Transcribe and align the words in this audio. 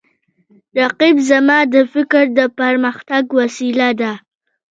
رقیب 0.79 1.15
زما 1.29 1.59
د 1.73 1.75
فکر 1.93 2.23
د 2.37 2.39
پرمختګ 2.59 3.23
وسیله 3.39 3.89
ده 4.01 4.13